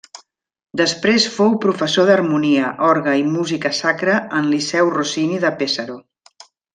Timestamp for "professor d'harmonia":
1.65-2.71